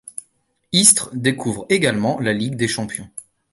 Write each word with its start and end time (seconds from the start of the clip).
Istres 0.71 1.11
découvre 1.13 1.67
également 1.69 2.19
la 2.19 2.33
Ligue 2.33 2.55
des 2.55 2.67
Champions. 2.67 3.07